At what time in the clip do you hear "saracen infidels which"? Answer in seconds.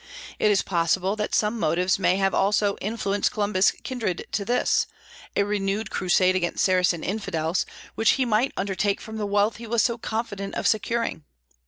6.65-8.13